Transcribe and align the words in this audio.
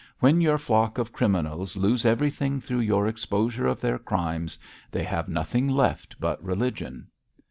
'When 0.19 0.41
your 0.41 0.57
flock 0.57 0.97
of 0.97 1.13
criminals 1.13 1.77
lose 1.77 2.07
everything 2.07 2.59
through 2.59 2.79
your 2.79 3.05
exposure 3.05 3.67
of 3.67 3.79
their 3.81 3.99
crimes, 3.99 4.57
they 4.89 5.03
have 5.03 5.29
nothing 5.29 5.67
left 5.69 6.19
but 6.19 6.43
religion.' 6.43 7.05